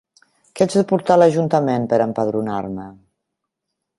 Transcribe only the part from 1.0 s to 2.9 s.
a l'Ajuntament per empadronar-me?